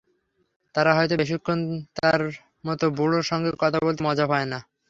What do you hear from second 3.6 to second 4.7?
কথা বলে মজা পায় না।